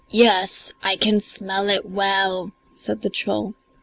[0.09, 3.53] "Yes, I can smell it well," said the troll.